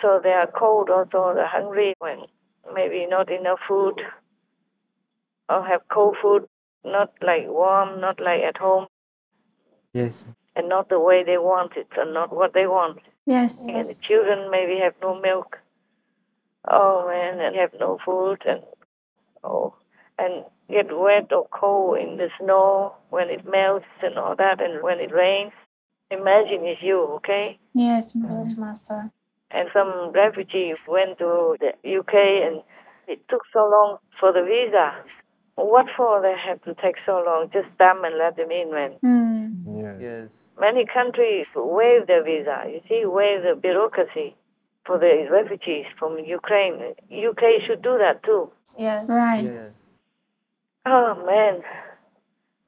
So 0.00 0.20
they 0.22 0.32
are 0.32 0.46
cold 0.46 0.90
also, 0.90 1.34
they're 1.34 1.46
hungry 1.46 1.94
when 1.98 2.18
maybe 2.74 3.06
not 3.06 3.30
enough 3.30 3.60
food 3.68 4.00
or 5.48 5.64
have 5.66 5.88
cold 5.88 6.16
food, 6.22 6.46
not 6.84 7.12
like 7.22 7.46
warm, 7.48 8.00
not 8.00 8.20
like 8.20 8.42
at 8.42 8.56
home, 8.58 8.86
Yes. 9.92 10.24
and 10.54 10.68
not 10.68 10.88
the 10.88 10.98
way 11.00 11.22
they 11.24 11.38
want 11.38 11.76
it 11.76 11.88
and 11.96 12.12
not 12.14 12.32
what 12.34 12.52
they 12.52 12.66
want. 12.66 13.00
Yes. 13.26 13.60
And 13.66 13.84
the 13.84 13.94
children 13.94 14.50
maybe 14.50 14.78
have 14.80 14.94
no 15.00 15.14
milk. 15.20 15.58
Oh 16.68 17.06
man, 17.06 17.40
and 17.40 17.56
have 17.56 17.72
no 17.78 17.98
food 18.04 18.42
and 18.46 18.62
oh, 19.44 19.74
and 20.18 20.44
get 20.68 20.86
wet 20.90 21.32
or 21.32 21.46
cold 21.48 21.98
in 21.98 22.16
the 22.16 22.28
snow 22.40 22.94
when 23.10 23.28
it 23.30 23.44
melts 23.48 23.86
and 24.02 24.18
all 24.18 24.34
that, 24.36 24.60
and 24.60 24.82
when 24.82 24.98
it 25.00 25.12
rains. 25.12 25.52
Imagine 26.10 26.64
it's 26.64 26.82
you, 26.82 27.02
okay? 27.16 27.58
Yes, 27.74 28.12
yes, 28.14 28.56
Master. 28.56 29.10
And 29.50 29.68
some 29.72 30.12
refugees 30.12 30.76
went 30.86 31.18
to 31.18 31.56
the 31.60 31.98
UK 31.98 32.14
and 32.46 32.62
it 33.08 33.20
took 33.28 33.42
so 33.52 33.60
long 33.60 33.98
for 34.18 34.32
the 34.32 34.42
visa. 34.42 34.92
What 35.56 35.86
for 35.96 36.20
they 36.20 36.34
have 36.46 36.62
to 36.62 36.74
take 36.80 36.96
so 37.06 37.22
long? 37.24 37.48
Just 37.52 37.68
stamp 37.74 38.04
and 38.04 38.18
let 38.18 38.36
them 38.36 38.50
in, 38.50 38.70
man. 38.70 38.92
Mm. 39.02 39.82
Yes. 39.82 39.96
Yes. 40.00 40.28
Many 40.60 40.84
countries 40.86 41.46
waive 41.54 42.06
their 42.06 42.22
visa. 42.22 42.64
You 42.66 42.80
see, 42.88 43.04
waive 43.06 43.42
the 43.42 43.58
bureaucracy 43.60 44.36
for 44.84 44.98
the 44.98 45.26
refugees 45.30 45.86
from 45.98 46.18
Ukraine. 46.18 46.94
UK 47.10 47.62
should 47.66 47.82
do 47.82 47.98
that 47.98 48.22
too. 48.22 48.50
Yes. 48.78 49.08
Right. 49.08 49.44
Yes. 49.44 49.72
Oh 50.86 51.20
man, 51.26 51.62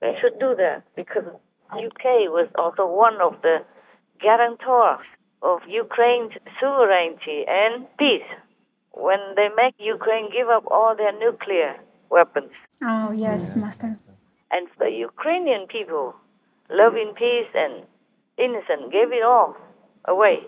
they 0.01 0.13
should 0.21 0.39
do 0.41 0.55
that 0.57 0.83
because 0.97 1.25
UK 1.71 2.27
was 2.35 2.49
also 2.59 2.87
one 2.87 3.21
of 3.21 3.41
the 3.43 3.59
guarantors 4.21 5.07
of 5.43 5.61
Ukraine's 5.69 6.33
sovereignty 6.61 7.45
and 7.47 7.87
peace 7.97 8.27
when 8.93 9.21
they 9.37 9.49
make 9.57 9.75
Ukraine 9.79 10.31
give 10.33 10.49
up 10.49 10.65
all 10.69 10.97
their 10.97 11.17
nuclear 11.17 11.77
weapons. 12.11 12.51
Oh, 12.83 13.13
yes, 13.13 13.55
Master. 13.55 13.97
And 14.51 14.67
the 14.79 14.91
Ukrainian 14.91 15.67
people, 15.69 16.15
loving 16.71 17.13
peace 17.17 17.51
and 17.55 17.85
innocent, 18.37 18.91
gave 18.91 19.13
it 19.13 19.23
all 19.23 19.57
away. 20.07 20.41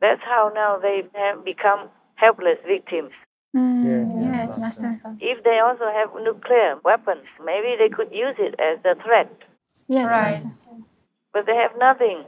That's 0.00 0.22
how 0.24 0.50
now 0.54 0.78
they 0.78 1.02
have 1.14 1.44
become 1.44 1.90
helpless 2.14 2.58
victims. 2.66 3.12
Mm, 3.54 3.84
yes, 3.84 4.14
Master. 4.32 4.90
If 5.20 5.44
they 5.44 5.58
also 5.58 5.86
have 5.92 6.10
nuclear 6.22 6.78
weapons, 6.84 7.24
maybe 7.44 7.76
they 7.78 7.88
could 7.88 8.12
use 8.12 8.36
it 8.38 8.54
as 8.60 8.78
a 8.84 8.94
threat. 9.02 9.30
Yes, 9.88 10.10
Right. 10.10 10.42
Master. 10.42 10.76
But 11.32 11.46
they 11.46 11.56
have 11.56 11.76
nothing, 11.78 12.24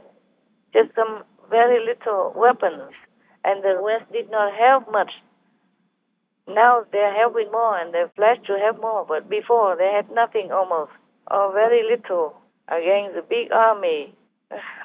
just 0.73 0.93
some 0.95 1.23
very 1.49 1.83
little 1.85 2.33
weapons. 2.35 2.91
And 3.43 3.63
the 3.63 3.79
West 3.81 4.11
did 4.11 4.29
not 4.31 4.53
help 4.55 4.91
much. 4.91 5.11
Now 6.47 6.85
they're 6.91 7.13
helping 7.13 7.51
more 7.51 7.77
and 7.77 7.93
they're 7.93 8.07
pledged 8.09 8.45
to 8.47 8.57
help 8.57 8.81
more. 8.81 9.05
But 9.05 9.29
before 9.29 9.75
they 9.75 9.91
had 9.91 10.09
nothing 10.11 10.51
almost, 10.51 10.91
or 11.29 11.51
very 11.53 11.83
little, 11.83 12.35
against 12.67 13.15
the 13.15 13.21
big 13.21 13.51
army 13.51 14.15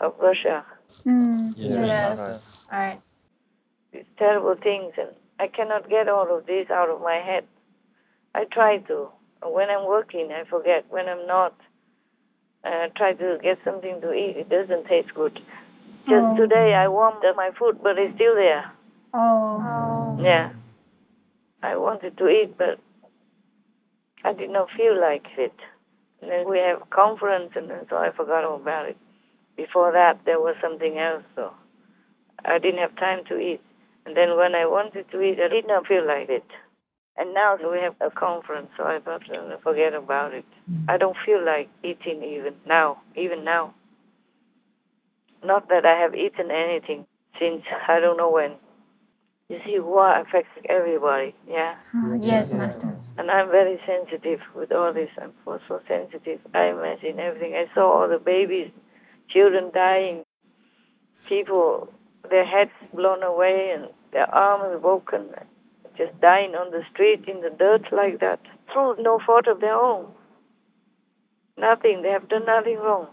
of 0.01 0.15
Russia. 0.19 0.65
Mm, 1.07 1.55
Yes. 1.57 2.67
Right. 2.71 3.01
These 3.93 4.05
terrible 4.19 4.55
things, 4.55 4.95
and 4.97 5.11
I 5.41 5.47
cannot 5.49 5.89
get 5.89 6.07
all 6.09 6.37
of 6.37 6.45
this 6.47 6.69
out 6.71 6.91
of 6.91 7.01
my 7.01 7.17
head. 7.17 7.45
I 8.35 8.45
try 8.45 8.79
to. 8.89 9.09
When 9.43 9.71
I'm 9.71 9.87
working, 9.87 10.31
I 10.33 10.45
forget. 10.45 10.85
When 10.91 11.09
I'm 11.09 11.27
not, 11.27 11.55
I 12.63 12.89
try 12.95 13.15
to 13.15 13.39
get 13.43 13.59
something 13.65 14.03
to 14.03 14.13
eat. 14.13 14.37
It 14.37 14.51
doesn't 14.51 14.87
taste 14.87 15.15
good. 15.15 15.41
Just 16.07 16.27
Oh. 16.33 16.37
today, 16.37 16.75
I 16.75 16.89
warmed 16.89 17.25
up 17.25 17.37
my 17.37 17.51
food, 17.59 17.79
but 17.83 17.99
it's 17.99 18.15
still 18.17 18.35
there. 18.35 18.71
Oh. 19.15 19.65
oh. 19.67 20.19
Yeah. 20.23 20.51
I 21.63 21.77
wanted 21.77 22.19
to 22.19 22.29
eat, 22.29 22.59
but 22.59 22.79
I 24.23 24.35
did 24.35 24.51
not 24.51 24.69
feel 24.77 25.01
like 25.01 25.27
it. 25.39 25.55
And 26.21 26.31
then 26.31 26.49
we 26.51 26.59
have 26.59 26.91
conference, 26.91 27.53
and 27.57 27.71
then 27.71 27.87
so 27.89 27.97
I 27.97 28.11
forgot 28.11 28.45
all 28.45 28.57
about 28.57 28.91
it. 28.91 28.99
Before 29.57 29.91
that, 29.93 30.21
there 30.27 30.39
was 30.39 30.57
something 30.61 30.99
else, 30.99 31.25
so 31.35 31.55
I 32.45 32.59
didn't 32.59 32.81
have 32.81 32.95
time 32.97 33.25
to 33.31 33.39
eat. 33.39 33.63
And 34.07 34.17
then 34.17 34.37
when 34.37 34.55
I 34.55 34.67
wanted 34.67 35.11
to 35.11 35.21
eat, 35.21 35.39
I 35.45 35.49
did 35.49 35.67
not 35.67 35.87
feel 35.87 36.07
like 36.07 36.29
it. 36.29 36.45
And 37.17 37.35
now 37.35 37.57
we 37.57 37.79
have 37.81 37.95
a 38.01 38.11
conference, 38.11 38.69
so 38.77 38.85
I 38.85 38.99
thought, 38.99 39.23
forget 39.63 39.95
about 39.95 40.33
it. 40.33 40.45
I 40.89 40.97
don't 40.97 41.17
feel 41.27 41.45
like 41.45 41.69
eating 41.85 42.23
even 42.23 42.55
now, 42.67 43.03
even 43.17 43.45
now. 43.45 43.75
Not 45.45 45.69
that 45.69 45.85
I 45.85 45.99
have 46.01 46.15
eaten 46.15 46.51
anything 46.51 47.07
since 47.39 47.63
I 47.89 48.01
don't 48.01 48.17
know 48.17 48.31
when. 48.31 48.53
You 49.49 49.59
see, 49.67 49.81
war 49.81 50.19
affects 50.21 50.51
everybody, 50.69 51.35
yeah? 51.49 51.75
Yes, 52.21 52.53
Master. 52.53 52.97
And 53.19 53.31
I'm 53.31 53.51
very 53.51 53.81
sensitive 53.85 54.41
with 54.55 54.71
all 54.73 54.93
this. 54.93 55.11
I'm 55.21 55.33
so, 55.45 55.59
so 55.67 55.81
sensitive. 55.89 56.41
I 56.55 56.67
imagine 56.67 57.19
everything. 57.19 57.55
I 57.55 57.67
saw 57.75 58.01
all 58.03 58.09
the 58.09 58.19
babies, 58.19 58.71
children 59.29 59.71
dying, 59.75 60.23
people, 61.27 61.93
their 62.31 62.47
heads 62.47 62.71
blown 62.95 63.23
away 63.23 63.73
and 63.75 63.89
their 64.13 64.33
arms 64.35 64.81
broken, 64.81 65.29
just 65.97 66.19
dying 66.21 66.55
on 66.55 66.71
the 66.71 66.83
street 66.93 67.25
in 67.29 67.41
the 67.41 67.51
dirt 67.51 67.93
like 67.93 68.21
that, 68.21 68.41
through 68.73 68.97
no 69.03 69.21
fault 69.25 69.47
of 69.47 69.61
their 69.61 69.75
own. 69.75 70.07
Nothing. 71.59 72.03
They 72.03 72.11
have 72.11 72.29
done 72.29 72.47
nothing 72.47 72.77
wrong. 72.77 73.09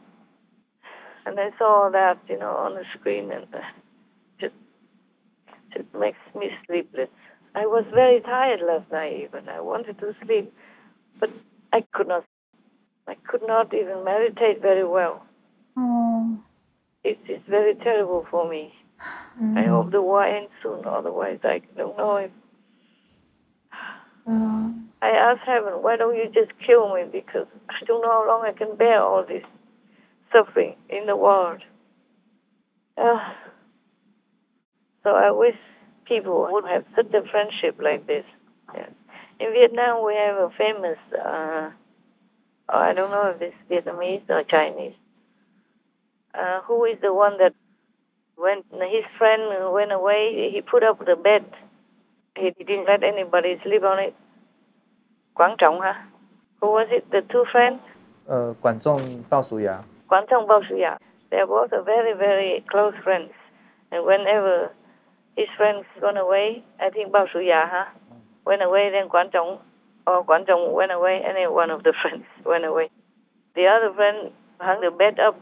And 1.25 1.39
I 1.39 1.49
saw 1.57 1.89
that, 1.91 2.17
you 2.29 2.39
know, 2.39 2.51
on 2.51 2.75
the 2.75 2.83
screen, 2.97 3.31
and 3.31 3.45
uh, 3.53 3.59
just 4.39 4.53
it 5.75 5.85
makes 5.93 6.19
me 6.33 6.49
sleepless. 6.65 7.09
I 7.53 7.65
was 7.65 7.83
very 7.93 8.21
tired 8.21 8.61
last 8.65 8.89
night 8.91 9.13
even. 9.27 9.49
I 9.49 9.59
wanted 9.59 9.99
to 9.99 10.15
sleep, 10.25 10.53
but 11.19 11.29
I 11.73 11.83
could 11.93 12.07
not. 12.07 12.23
I 13.09 13.15
could 13.27 13.41
not 13.45 13.73
even 13.73 14.03
meditate 14.03 14.61
very 14.61 14.85
well. 14.85 15.25
Oh. 15.77 16.37
It 17.03 17.19
is 17.27 17.41
very 17.49 17.75
terrible 17.75 18.25
for 18.29 18.49
me. 18.49 18.73
I 19.39 19.63
hope 19.63 19.91
the 19.91 20.01
war 20.01 20.25
ends 20.25 20.51
soon, 20.63 20.85
otherwise 20.85 21.39
I 21.43 21.61
don't 21.75 21.97
know 21.97 22.17
if. 22.17 22.31
Oh. 24.27 24.73
I 25.01 25.09
asked 25.09 25.45
heaven, 25.45 25.73
why 25.83 25.95
don't 25.95 26.15
you 26.15 26.25
just 26.33 26.51
kill 26.65 26.93
me? 26.95 27.03
Because 27.11 27.45
I 27.69 27.85
don't 27.85 28.01
know 28.01 28.11
how 28.11 28.27
long 28.27 28.45
I 28.45 28.51
can 28.51 28.75
bear 28.75 29.01
all 29.01 29.23
this 29.23 29.43
suffering 30.31 30.75
in 30.89 31.05
the 31.05 31.15
world. 31.15 31.61
Ah. 32.97 33.35
So 35.03 35.11
I 35.11 35.31
wish 35.31 35.55
people 36.05 36.47
would 36.51 36.65
have 36.65 36.83
such 36.95 37.13
a 37.13 37.21
friendship 37.29 37.77
like 37.79 38.07
this. 38.07 38.25
Yes. 38.73 38.89
In 39.39 39.53
Vietnam, 39.53 40.03
we 40.03 40.15
have 40.15 40.35
a 40.35 40.49
famous, 40.57 40.97
uh, 41.13 41.69
I 42.67 42.93
don't 42.93 43.11
know 43.11 43.33
if 43.35 43.41
it's 43.41 43.55
Vietnamese 43.69 44.27
or 44.29 44.43
Chinese, 44.43 44.95
uh, 46.33 46.61
who 46.61 46.85
is 46.85 46.97
the 47.01 47.13
one 47.13 47.37
that 47.37 47.53
when 48.37 48.61
his 48.69 49.03
friend 49.17 49.73
went 49.73 49.91
away, 49.91 50.51
he 50.53 50.61
put 50.61 50.83
up 50.83 50.99
the 50.99 51.15
bed. 51.15 51.43
He 52.37 52.51
didn't 52.51 52.85
let 52.85 53.03
anybody 53.03 53.57
sleep 53.63 53.81
on 53.81 53.97
it. 53.97 54.15
Quang 55.33 55.57
Zhong, 55.57 55.81
huh? 55.81 55.97
Who 56.61 56.67
was 56.67 56.87
it? 56.91 57.09
The 57.09 57.21
two 57.31 57.45
friends? 57.51 57.81
Uh, 58.29 58.53
Quang 58.61 58.77
Zhong, 58.77 59.23
Bao 59.25 59.41
Suya. 59.41 59.83
Quang 60.07 60.27
Zhong, 60.29 60.45
Bao 60.45 60.61
Suya. 60.69 60.97
They 61.31 61.37
were 61.37 61.67
both 61.67 61.85
very, 61.85 62.13
very 62.13 62.63
close 62.69 62.93
friends. 63.03 63.31
And 63.91 64.05
whenever 64.05 64.71
his 65.35 65.47
friends 65.57 65.85
went 65.99 66.19
away, 66.19 66.63
I 66.79 66.91
think 66.91 67.11
Bao 67.11 67.25
Suya, 67.33 67.65
huh? 67.65 67.85
Went 68.45 68.61
away, 68.61 68.91
then 68.91 69.09
Quang 69.09 69.29
Zhong, 69.33 69.57
or 70.05 70.23
Quang 70.23 70.45
Zhong 70.45 70.73
went 70.73 70.91
away, 70.91 71.23
and 71.25 71.35
then 71.35 71.51
one 71.53 71.71
of 71.71 71.81
the 71.81 71.93
friends 72.01 72.25
went 72.45 72.65
away. 72.65 72.91
The 73.55 73.65
other 73.65 73.91
friend 73.95 74.29
hung 74.59 74.81
the 74.81 74.91
bed 74.91 75.19
up 75.19 75.41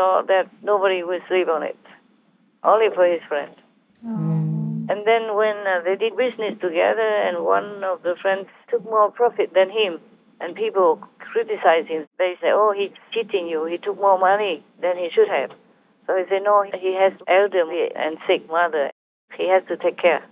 so 0.00 0.24
that 0.26 0.48
nobody 0.62 1.02
would 1.02 1.20
sleep 1.28 1.48
on 1.48 1.62
it, 1.62 1.76
only 2.64 2.88
for 2.94 3.04
his 3.04 3.20
friend. 3.28 3.54
And 4.90 5.00
then 5.06 5.36
when 5.36 5.56
uh, 5.68 5.84
they 5.84 5.96
did 5.96 6.16
business 6.16 6.54
together, 6.60 7.10
and 7.26 7.44
one 7.44 7.84
of 7.84 8.02
the 8.02 8.14
friends 8.20 8.46
took 8.70 8.82
more 8.84 9.10
profit 9.10 9.52
than 9.54 9.68
him, 9.68 10.00
and 10.40 10.56
people 10.56 10.98
criticize 11.18 11.86
him, 11.86 12.06
they 12.18 12.32
say, 12.40 12.50
"Oh, 12.50 12.72
he's 12.76 12.94
cheating 13.12 13.46
you. 13.46 13.66
He 13.66 13.76
took 13.76 13.98
more 14.00 14.18
money 14.18 14.64
than 14.80 14.96
he 14.96 15.08
should 15.14 15.28
have." 15.28 15.50
So 16.06 16.16
he 16.16 16.24
said, 16.30 16.42
"No, 16.42 16.54
he 16.62 16.92
has 17.02 17.12
elderly 17.28 17.82
and 17.94 18.16
sick 18.26 18.48
mother. 18.48 18.90
He 19.36 19.48
has 19.48 19.62
to 19.68 19.76
take 19.76 19.98
care. 20.06 20.24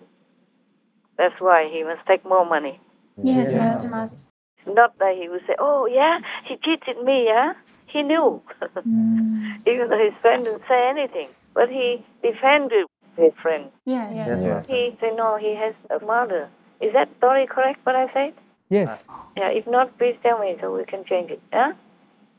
That's 1.18 1.38
why 1.46 1.68
he 1.72 1.84
must 1.84 2.04
take 2.06 2.24
more 2.24 2.46
money." 2.56 2.80
Yes, 3.22 3.52
Master. 3.52 3.90
Master. 3.90 4.24
Not 4.66 4.98
that 4.98 5.14
he 5.20 5.28
would 5.28 5.44
say, 5.46 5.56
"Oh, 5.58 5.86
yeah, 5.86 6.18
he 6.48 6.56
cheated 6.56 6.98
me, 7.04 7.26
yeah." 7.26 7.52
He 7.88 8.02
knew, 8.02 8.40
mm. 8.62 9.66
even 9.66 9.88
though 9.88 9.98
his 9.98 10.14
friend 10.20 10.44
didn't 10.44 10.62
say 10.68 10.88
anything. 10.88 11.28
But 11.54 11.68
he 11.68 12.04
defended 12.22 12.86
his 13.16 13.32
friend. 13.42 13.70
Yes. 13.84 14.12
Yes, 14.14 14.66
He 14.68 14.96
said, 15.00 15.16
no, 15.16 15.36
he 15.36 15.54
has 15.54 15.74
a 15.90 16.04
mother. 16.04 16.48
Is 16.80 16.92
that 16.92 17.08
story 17.18 17.46
correct, 17.46 17.80
what 17.84 17.96
I 17.96 18.12
said? 18.12 18.34
Yes. 18.70 19.08
Yeah, 19.36 19.48
if 19.48 19.66
not, 19.66 19.96
please 19.98 20.16
tell 20.22 20.38
me 20.38 20.56
so 20.60 20.76
we 20.76 20.84
can 20.84 21.04
change 21.04 21.30
it. 21.30 21.40
Yeah? 21.52 21.72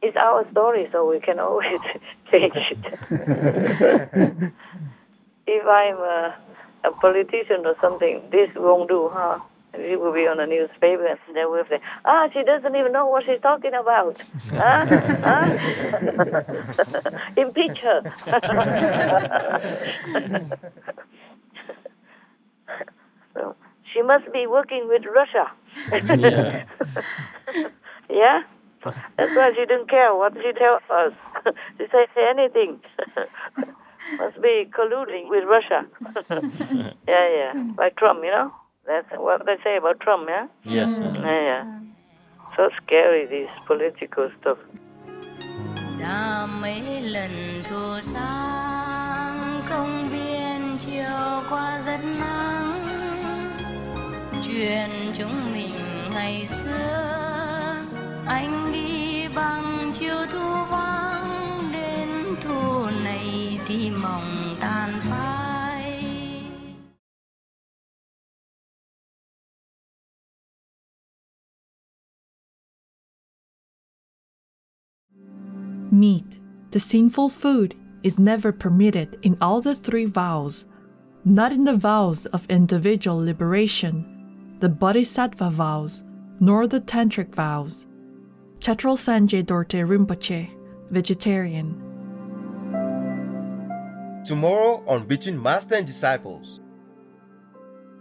It's 0.02 0.16
our 0.16 0.50
story, 0.52 0.88
so 0.92 1.10
we 1.10 1.20
can 1.20 1.40
always 1.48 1.82
change 2.32 2.54
it. 2.56 2.78
if 5.48 5.66
I'm 5.66 5.98
a, 5.98 6.36
a 6.86 6.92
politician 7.02 7.66
or 7.66 7.76
something, 7.82 8.22
this 8.32 8.50
won't 8.56 8.88
do, 8.90 9.10
huh? 9.12 9.40
It 9.74 10.00
will 10.00 10.14
be 10.14 10.28
on 10.28 10.38
the 10.38 10.46
newspaper, 10.48 11.06
and 11.06 11.20
they 11.36 11.46
will 11.46 11.64
say, 11.70 11.80
ah, 12.04 12.28
she 12.34 12.42
doesn't 12.44 12.76
even 12.76 12.92
know 12.92 13.06
what 13.06 13.24
she's 13.26 13.40
talking 13.42 13.74
about. 13.76 14.20
Huh? 14.50 14.86
huh? 15.24 15.46
Impeach 17.38 17.78
her. 17.80 18.02
so, 23.36 23.56
she 23.94 24.02
must 24.02 24.32
be 24.34 24.48
working 24.48 24.88
with 24.88 25.04
Russia. 25.06 25.52
Yeah. 26.18 26.66
yeah? 28.10 28.42
That's 28.84 29.36
why 29.36 29.52
she 29.56 29.66
didn't 29.66 29.90
care 29.90 30.14
what 30.16 30.34
she 30.34 30.52
tell 30.58 30.80
us. 30.90 31.14
she 31.78 31.86
say 31.92 32.08
anything. 32.30 32.80
Must 34.18 34.42
be 34.42 34.66
colluding 34.72 35.30
with 35.30 35.44
Russia. 35.46 35.86
yeah, 37.08 37.30
yeah. 37.30 37.54
Like 37.78 37.96
Trump, 37.98 38.24
you 38.24 38.32
know? 38.32 38.52
That's 38.90 39.12
what 39.26 39.46
they 39.46 39.58
say 39.64 39.78
about 39.78 40.00
Trump, 40.00 40.28
yeah? 40.28 40.48
Yes, 40.64 40.90
Yeah, 40.98 41.14
yes. 41.14 41.24
yeah. 41.24 41.64
So 42.56 42.70
scary, 42.82 43.24
this 43.34 43.50
political 43.68 44.26
stuff. 44.42 44.58
đã 46.00 46.46
mấy 46.62 47.02
lần 47.02 47.32
thu 47.70 48.00
sáng 48.02 49.62
công 49.70 50.10
viên 50.10 50.78
chiều 50.80 51.44
qua 51.50 51.82
rất 51.86 52.00
nắng 52.20 52.74
chuyện 54.48 54.90
chúng 55.14 55.54
mình 55.54 55.72
ngày 56.14 56.46
xưa 56.48 57.06
anh 58.28 58.72
đi 58.74 59.28
bằng 59.36 59.92
chiều 59.94 60.18
thu 60.32 60.66
vắng 60.72 61.30
đến 61.74 62.08
thu 62.42 62.86
này 63.04 63.60
thì 63.68 63.90
mộng 64.04 64.56
tan 64.62 64.90
phai 65.02 65.39
Meat, 76.00 76.40
the 76.72 76.80
sinful 76.80 77.28
food, 77.28 77.76
is 78.04 78.18
never 78.18 78.54
permitted 78.54 79.20
in 79.22 79.38
all 79.42 79.60
the 79.60 79.76
three 79.76 80.06
vows, 80.06 80.66
not 81.26 81.52
in 81.52 81.66
the 81.66 81.76
vows 81.76 82.26
of 82.28 82.50
individual 82.50 83.18
liberation, 83.18 84.56
the 84.60 84.70
Bodhisattva 84.70 85.50
vows, 85.50 86.06
nor 86.40 86.68
the 86.68 86.80
Tantric 86.80 87.36
vows. 87.36 87.86
Chatral 88.60 88.96
Sangye 88.96 89.44
Dorje 89.44 89.86
Rinpoche, 89.86 90.50
vegetarian. 90.90 91.76
Tomorrow 94.24 94.82
on 94.88 95.06
Between 95.06 95.42
Master 95.44 95.76
and 95.76 95.86
Disciples. 95.86 96.62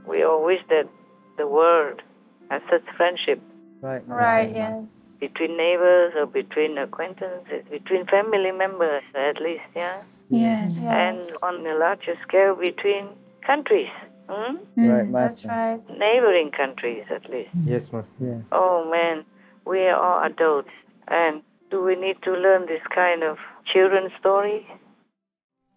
We 0.06 0.22
all 0.22 0.44
wish 0.44 0.60
that 0.68 0.88
the 1.36 1.48
world 1.48 2.00
has 2.48 2.62
such 2.70 2.84
friendship 2.96 3.42
Right. 3.80 4.02
Right, 4.08 4.54
yes. 4.54 5.04
Between 5.20 5.56
neighbors 5.56 6.14
or 6.16 6.26
between 6.26 6.78
acquaintances, 6.78 7.64
between 7.70 8.06
family 8.06 8.52
members 8.52 9.02
at 9.14 9.40
least, 9.40 9.64
yeah? 9.74 10.02
Yes, 10.30 10.78
And 10.84 11.20
on 11.42 11.66
a 11.66 11.74
larger 11.78 12.14
scale, 12.26 12.54
between 12.54 13.08
countries, 13.46 13.88
hmm? 14.28 14.56
Right, 14.76 15.06
Mm, 15.08 15.12
that's 15.18 15.44
right. 15.46 15.80
neighboring 15.98 16.50
countries 16.50 17.04
at 17.10 17.28
least. 17.30 17.50
Yes, 17.64 17.90
Master. 17.92 18.12
Yes. 18.20 18.42
Oh 18.52 18.88
man, 18.90 19.24
we 19.64 19.80
are 19.86 19.96
all 19.98 20.24
adults. 20.26 20.70
And 21.08 21.42
do 21.70 21.82
we 21.82 21.96
need 21.96 22.16
to 22.22 22.32
learn 22.32 22.66
this 22.66 22.82
kind 22.94 23.22
of 23.22 23.38
children's 23.72 24.12
story? 24.20 24.66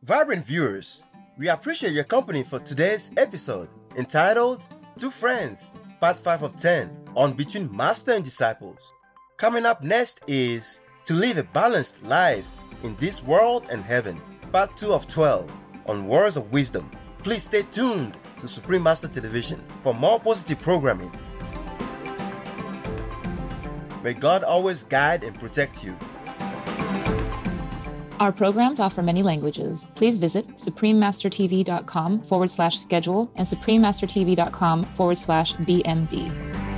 Vibrant 0.03 0.45
viewers, 0.45 1.03
we 1.37 1.47
appreciate 1.47 1.93
your 1.93 2.03
company 2.03 2.43
for 2.43 2.59
today's 2.59 3.11
episode 3.17 3.69
entitled 3.95 4.61
Two 4.97 5.11
Friends, 5.11 5.73
Part 6.01 6.17
5 6.17 6.43
of 6.43 6.55
10 6.57 6.89
on 7.15 7.33
Between 7.33 7.73
Master 7.75 8.13
and 8.13 8.23
Disciples. 8.23 8.93
Coming 9.41 9.65
up 9.65 9.83
next 9.83 10.21
is 10.27 10.81
To 11.05 11.15
Live 11.15 11.39
a 11.39 11.43
Balanced 11.43 12.03
Life 12.03 12.47
in 12.83 12.93
This 12.97 13.23
World 13.23 13.65
and 13.71 13.83
Heaven, 13.83 14.21
Part 14.51 14.77
2 14.77 14.93
of 14.93 15.07
12 15.07 15.51
on 15.87 16.05
Words 16.05 16.37
of 16.37 16.53
Wisdom. 16.53 16.91
Please 17.23 17.41
stay 17.41 17.63
tuned 17.63 18.19
to 18.37 18.47
Supreme 18.47 18.83
Master 18.83 19.07
Television 19.07 19.59
for 19.79 19.95
more 19.95 20.19
positive 20.19 20.61
programming. 20.61 21.11
May 24.03 24.13
God 24.13 24.43
always 24.43 24.83
guide 24.83 25.23
and 25.23 25.33
protect 25.39 25.83
you. 25.83 25.97
Our 28.19 28.31
programs 28.31 28.79
offer 28.79 29.01
many 29.01 29.23
languages. 29.23 29.87
Please 29.95 30.17
visit 30.17 30.47
suprememastertv.com 30.49 32.21
forward 32.25 32.51
slash 32.51 32.77
schedule 32.77 33.31
and 33.37 33.47
suprememastertv.com 33.47 34.83
forward 34.83 35.17
slash 35.17 35.53
BMD. 35.53 36.70